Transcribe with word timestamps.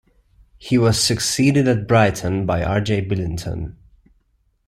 He 0.57 0.79
was 0.79 0.99
succeeded 0.99 1.67
at 1.67 1.87
Brighton 1.87 2.47
by 2.47 2.63
R. 2.63 2.81
J. 2.81 3.07
Billinton. 3.07 3.75